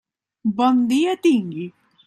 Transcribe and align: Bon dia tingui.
Bon 0.61 0.81
dia 0.93 1.15
tingui. 1.29 1.71